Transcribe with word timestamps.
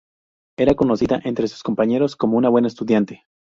Era 0.57 0.73
conocida 0.73 1.21
entre 1.25 1.47
sus 1.47 1.61
compañeros 1.61 2.15
como 2.15 2.35
una 2.35 2.49
buena 2.49 2.67
estudiante. 2.69 3.23